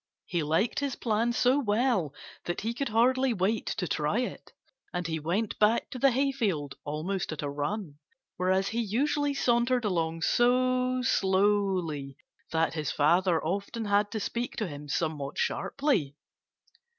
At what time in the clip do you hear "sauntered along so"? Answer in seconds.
9.35-11.03